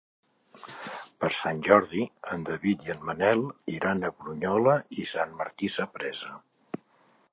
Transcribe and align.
Per 1.23 1.29
Sant 1.39 1.59
Jordi 1.67 2.05
en 2.37 2.45
David 2.47 2.85
i 2.87 2.93
en 2.95 3.05
Manel 3.09 3.45
iran 3.75 4.03
a 4.09 4.13
Brunyola 4.23 4.75
i 5.05 5.09
Sant 5.15 5.37
Martí 5.43 5.71
Sapresa. 5.77 6.33